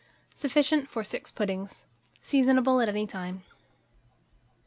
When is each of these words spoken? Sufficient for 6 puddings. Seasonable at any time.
Sufficient 0.33 0.89
for 0.89 1.03
6 1.03 1.29
puddings. 1.29 1.85
Seasonable 2.23 2.81
at 2.81 2.89
any 2.89 3.05
time. 3.05 3.43